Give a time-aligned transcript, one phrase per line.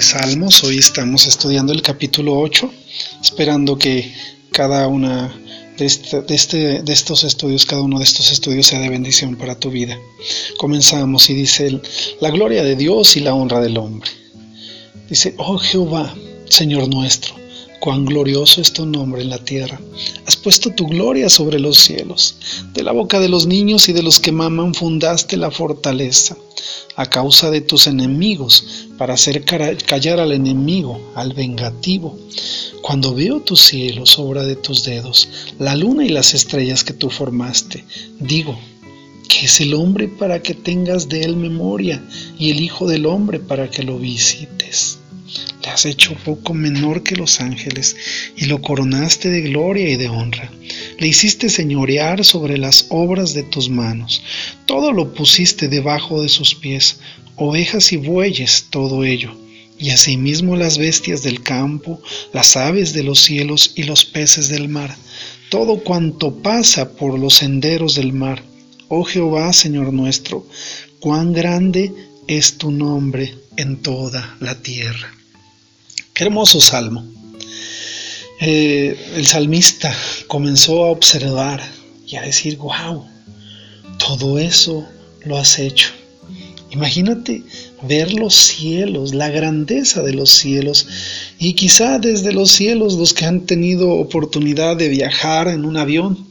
[0.00, 0.64] de Salmos.
[0.64, 2.72] Hoy estamos estudiando el capítulo 8,
[3.22, 4.10] esperando que
[4.50, 5.30] cada una
[5.76, 9.58] de, este, este, de, estos estudios, cada uno de estos estudios sea de bendición para
[9.58, 9.98] tu vida.
[10.56, 11.82] Comenzamos y dice
[12.18, 14.10] la gloria de Dios y la honra del hombre.
[15.10, 16.14] Dice, oh Jehová,
[16.48, 17.34] Señor nuestro,
[17.80, 19.78] cuán glorioso es tu nombre en la tierra.
[20.24, 22.36] Has puesto tu gloria sobre los cielos.
[22.72, 26.38] De la boca de los niños y de los que maman fundaste la fortaleza
[26.96, 32.18] a causa de tus enemigos, para hacer callar al enemigo, al vengativo.
[32.82, 35.26] Cuando veo tus cielos, obra de tus dedos,
[35.58, 37.82] la luna y las estrellas que tú formaste,
[38.18, 38.60] digo,
[39.26, 42.04] que es el hombre para que tengas de él memoria
[42.38, 44.98] y el Hijo del hombre para que lo visites.
[45.62, 47.96] Le has hecho poco menor que los ángeles
[48.36, 50.52] y lo coronaste de gloria y de honra.
[51.00, 54.22] Le hiciste señorear sobre las obras de tus manos.
[54.66, 57.00] Todo lo pusiste debajo de sus pies,
[57.36, 59.34] ovejas y bueyes, todo ello.
[59.78, 62.02] Y asimismo las bestias del campo,
[62.34, 64.94] las aves de los cielos y los peces del mar,
[65.48, 68.42] todo cuanto pasa por los senderos del mar.
[68.88, 70.46] Oh Jehová, Señor nuestro,
[71.00, 71.94] cuán grande
[72.28, 75.14] es tu nombre en toda la tierra.
[76.12, 77.19] Qué hermoso salmo.
[78.42, 79.94] Eh, el salmista
[80.26, 81.62] comenzó a observar
[82.06, 83.04] y a decir, wow,
[83.98, 84.88] todo eso
[85.26, 85.90] lo has hecho.
[86.70, 87.42] Imagínate
[87.82, 90.86] ver los cielos, la grandeza de los cielos
[91.38, 96.26] y quizá desde los cielos los que han tenido oportunidad de viajar en un avión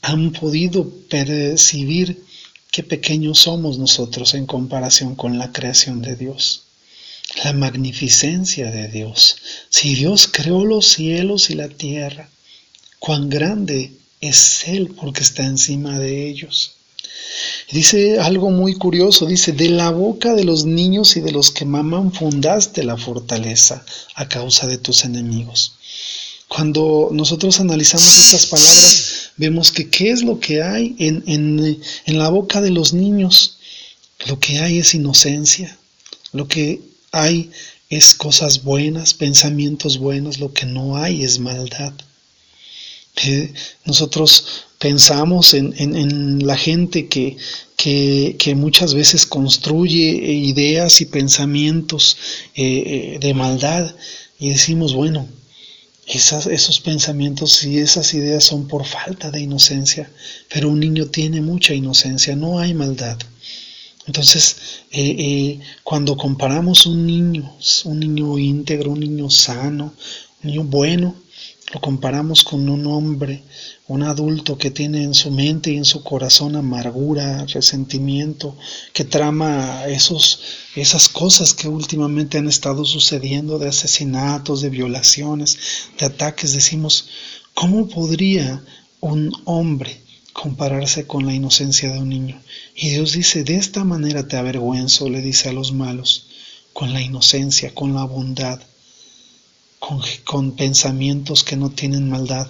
[0.00, 2.22] han podido percibir
[2.70, 6.61] qué pequeños somos nosotros en comparación con la creación de Dios
[7.44, 9.36] la magnificencia de Dios.
[9.68, 12.28] Si Dios creó los cielos y la tierra,
[12.98, 16.76] cuán grande es Él porque está encima de ellos.
[17.70, 21.64] Dice algo muy curioso, dice, de la boca de los niños y de los que
[21.64, 23.84] maman fundaste la fortaleza
[24.14, 25.74] a causa de tus enemigos.
[26.48, 32.18] Cuando nosotros analizamos estas palabras, vemos que qué es lo que hay en, en, en
[32.18, 33.56] la boca de los niños.
[34.26, 35.78] Lo que hay es inocencia.
[36.32, 37.50] Lo que hay
[37.90, 41.92] es cosas buenas, pensamientos buenos, lo que no hay es maldad.
[43.16, 43.52] Eh,
[43.84, 47.36] nosotros pensamos en, la gente que,
[47.76, 52.16] que, muchas veces construye ideas y pensamientos
[52.54, 53.94] eh, eh, de maldad
[54.38, 55.28] y decimos, bueno,
[56.06, 60.10] esas, esos pensamientos y esas ideas son por falta de inocencia,
[60.48, 63.18] pero un niño tiene mucha inocencia, no hay maldad.
[64.06, 64.56] Entonces,
[64.90, 69.94] eh, eh, cuando comparamos un niño, un niño íntegro, un niño sano,
[70.42, 71.14] un niño bueno,
[71.72, 73.44] lo comparamos con un hombre,
[73.86, 78.56] un adulto que tiene en su mente y en su corazón amargura, resentimiento,
[78.92, 80.40] que trama esos,
[80.74, 85.58] esas cosas que últimamente han estado sucediendo de asesinatos, de violaciones,
[85.98, 87.06] de ataques, decimos,
[87.54, 88.62] ¿cómo podría
[89.00, 90.02] un hombre
[90.32, 92.40] compararse con la inocencia de un niño.
[92.74, 96.26] Y Dios dice, de esta manera te avergüenzo, le dice a los malos,
[96.72, 98.60] con la inocencia, con la bondad,
[99.78, 102.48] con, con pensamientos que no tienen maldad.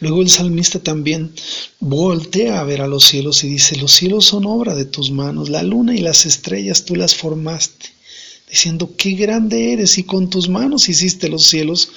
[0.00, 1.32] Luego el salmista también
[1.80, 5.48] voltea a ver a los cielos y dice, los cielos son obra de tus manos,
[5.48, 7.86] la luna y las estrellas tú las formaste,
[8.48, 11.88] diciendo, qué grande eres y con tus manos hiciste los cielos,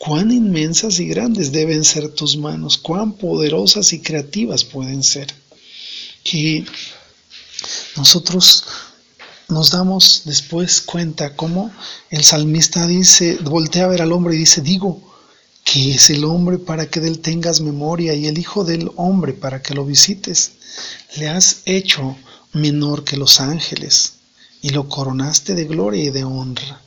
[0.00, 5.28] cuán inmensas y grandes deben ser tus manos, cuán poderosas y creativas pueden ser.
[6.24, 6.64] Y
[7.96, 8.64] nosotros
[9.48, 11.70] nos damos después cuenta cómo
[12.08, 15.02] el salmista dice, voltea a ver al hombre y dice, digo,
[15.64, 19.34] que es el hombre para que de él tengas memoria y el hijo del hombre
[19.34, 20.52] para que lo visites.
[21.16, 22.16] Le has hecho
[22.54, 24.14] menor que los ángeles
[24.62, 26.80] y lo coronaste de gloria y de honra.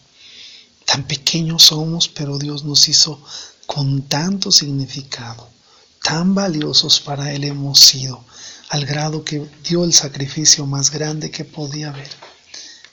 [0.94, 3.20] Tan pequeños somos, pero Dios nos hizo
[3.66, 5.50] con tanto significado.
[6.04, 8.24] Tan valiosos para Él hemos sido,
[8.70, 12.12] al grado que dio el sacrificio más grande que podía haber.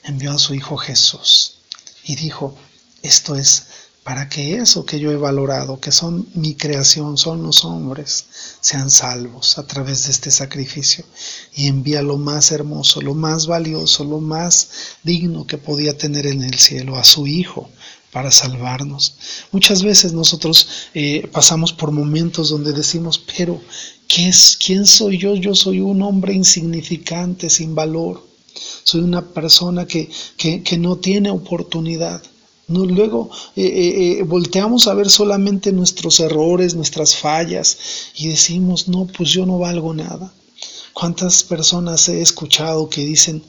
[0.01, 1.57] Envió a su Hijo Jesús
[2.03, 2.57] y dijo,
[3.03, 3.67] esto es
[4.03, 8.25] para que eso que yo he valorado, que son mi creación, son los hombres,
[8.59, 11.05] sean salvos a través de este sacrificio.
[11.53, 14.69] Y envía lo más hermoso, lo más valioso, lo más
[15.03, 17.69] digno que podía tener en el cielo, a su Hijo,
[18.11, 19.15] para salvarnos.
[19.51, 23.61] Muchas veces nosotros eh, pasamos por momentos donde decimos, pero
[24.07, 25.35] ¿qué es, ¿quién soy yo?
[25.35, 28.27] Yo soy un hombre insignificante, sin valor.
[28.83, 32.21] Soy una persona que, que, no tiene oportunidad.
[32.71, 37.77] Luego eh, eh, volteamos a ver solamente nuestros errores, nuestras fallas
[38.15, 40.31] y decimos, no, pues yo no valgo nada.
[40.93, 43.43] ¿Cuántas personas he escuchado que dicen,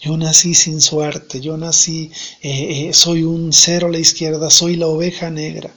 [0.00, 2.10] yo nací sin suerte, yo nací,
[2.42, 5.74] eh, eh, soy un cero a la izquierda, soy la oveja negra?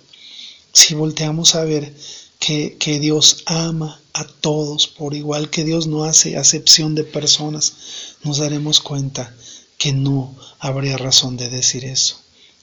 [0.72, 1.94] Si volteamos a ver
[2.40, 7.74] que, que Dios ama a todos por igual, que Dios no hace acepción de personas,
[8.24, 9.36] nos daremos cuenta
[9.78, 12.18] que no habría razón de decir eso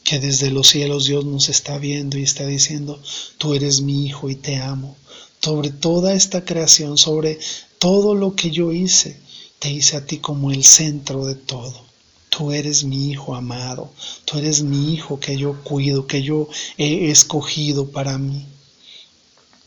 [0.06, 3.02] que desde los cielos Dios nos está viendo y está diciendo,
[3.38, 4.96] tú eres mi hijo y te amo.
[5.42, 7.40] Sobre toda esta creación, sobre
[7.80, 9.20] todo lo que yo hice,
[9.58, 11.84] te hice a ti como el centro de todo.
[12.28, 13.90] Tú eres mi hijo amado,
[14.24, 16.48] tú eres mi hijo que yo cuido, que yo
[16.78, 18.46] he escogido para mí.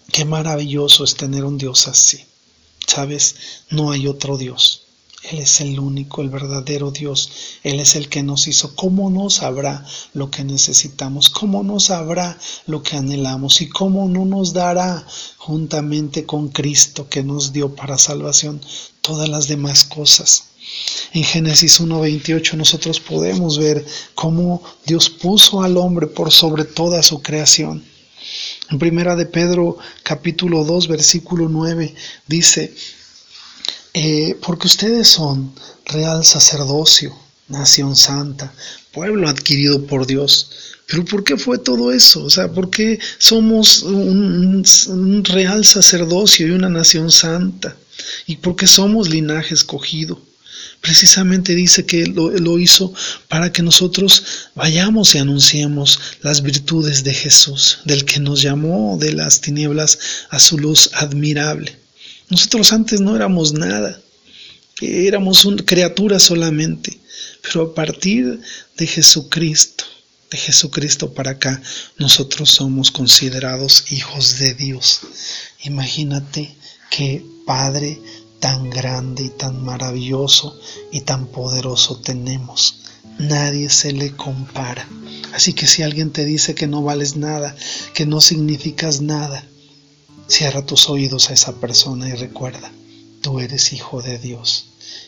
[0.09, 2.23] Qué maravilloso es tener un Dios así.
[2.87, 3.35] Sabes,
[3.69, 4.83] no hay otro Dios.
[5.31, 7.29] Él es el único, el verdadero Dios.
[7.63, 8.75] Él es el que nos hizo.
[8.75, 11.29] ¿Cómo no sabrá lo que necesitamos?
[11.29, 13.61] ¿Cómo no sabrá lo que anhelamos?
[13.61, 15.05] ¿Y cómo no nos dará
[15.37, 18.59] juntamente con Cristo que nos dio para salvación
[19.01, 20.45] todas las demás cosas?
[21.13, 23.85] En Génesis 1.28 nosotros podemos ver
[24.15, 27.83] cómo Dios puso al hombre por sobre toda su creación.
[28.71, 31.93] En primera de Pedro capítulo 2 versículo 9
[32.27, 32.73] dice,
[34.01, 35.51] eh, porque ustedes son
[35.83, 37.13] real sacerdocio,
[37.49, 38.53] nación santa,
[38.93, 40.51] pueblo adquirido por Dios.
[40.87, 42.23] Pero ¿por qué fue todo eso?
[42.23, 44.63] O sea, ¿por qué somos un,
[45.25, 47.75] real sacerdocio y una nación santa?
[48.25, 50.17] ¿Y por qué somos linaje escogido?
[50.79, 52.93] Precisamente dice que lo, lo, hizo
[53.27, 54.23] para que nosotros
[54.55, 59.99] vayamos y anunciemos las virtudes de Jesús, del que nos llamó de las tinieblas
[60.29, 61.77] a su luz admirable.
[62.29, 63.99] Nosotros antes no éramos nada,
[64.81, 66.99] éramos una criatura solamente,
[67.41, 68.39] pero a partir
[68.77, 69.83] de Jesucristo,
[70.29, 71.61] de Jesucristo para acá,
[71.97, 75.01] nosotros somos considerados hijos de Dios.
[75.63, 76.55] Imagínate
[76.91, 77.99] qué Padre
[78.39, 80.59] tan grande y tan maravilloso
[80.91, 82.83] y tan poderoso tenemos.
[83.17, 84.87] Nadie se le compara.
[85.33, 87.55] Así que si alguien te dice que no vales nada,
[87.93, 89.43] que no significas nada,
[90.29, 92.71] Cierra tus oídos a esa persona y recuerda,
[93.21, 94.67] tú eres hijo de Dios.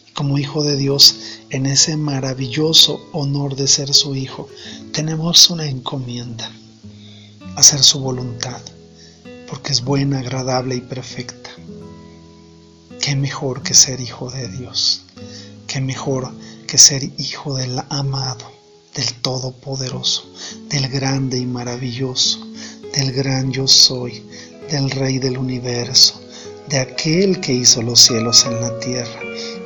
[0.09, 1.15] Y como hijo de Dios,
[1.51, 4.49] en ese maravilloso honor de ser su hijo,
[4.93, 6.51] tenemos una encomienda,
[7.55, 8.59] hacer su voluntad,
[9.47, 11.51] porque es buena, agradable y perfecta.
[12.99, 15.03] Qué mejor que ser hijo de Dios,
[15.67, 16.33] qué mejor
[16.65, 18.51] que ser hijo del amado,
[18.95, 20.25] del Todopoderoso,
[20.67, 22.39] del grande y maravilloso,
[22.95, 24.23] del gran yo soy,
[24.71, 26.19] del Rey del universo,
[26.69, 29.19] de aquel que hizo los cielos en la tierra.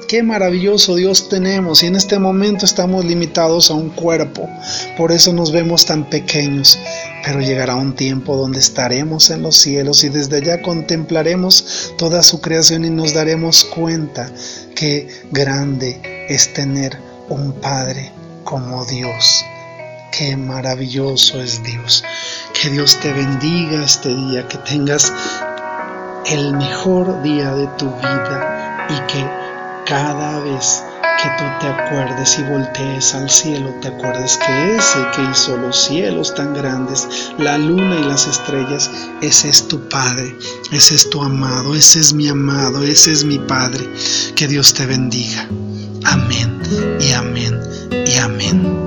[0.07, 4.49] Qué maravilloso Dios tenemos y en este momento estamos limitados a un cuerpo,
[4.97, 6.77] por eso nos vemos tan pequeños,
[7.23, 12.41] pero llegará un tiempo donde estaremos en los cielos y desde allá contemplaremos toda su
[12.41, 14.31] creación y nos daremos cuenta
[14.75, 16.97] que grande es tener
[17.29, 18.11] un Padre
[18.43, 19.43] como Dios.
[20.11, 22.03] Qué maravilloso es Dios.
[22.61, 25.11] Que Dios te bendiga este día, que tengas
[26.25, 29.29] el mejor día de tu vida y que
[29.85, 30.83] cada vez
[31.21, 35.85] que tú te acuerdes y voltees al cielo, te acuerdes que ese que hizo los
[35.85, 37.07] cielos tan grandes,
[37.37, 38.89] la luna y las estrellas,
[39.21, 40.35] ese es tu Padre,
[40.71, 43.88] ese es tu amado, ese es mi amado, ese es mi Padre.
[44.35, 45.47] Que Dios te bendiga.
[46.05, 46.62] Amén
[47.00, 47.59] y amén
[48.05, 48.85] y amén.